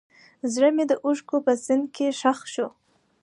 زړه 0.53 0.69
مې 0.75 0.85
د 0.87 0.93
اوښکو 1.05 1.37
په 1.45 1.53
سیند 1.63 1.85
کې 1.95 2.07
ښخ 2.19 2.39
شو. 2.53 2.67